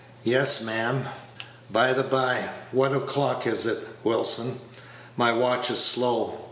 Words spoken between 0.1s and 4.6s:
"Yes, ma'am." "By the by, what o'clock is it, Wilson?